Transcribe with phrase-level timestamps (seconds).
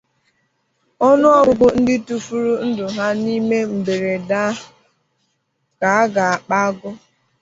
[1.07, 4.47] Ọnụ ọgụ ndị tufuru ndụ ha n’ihe mberede a
[5.79, 6.89] ka ga-agbago.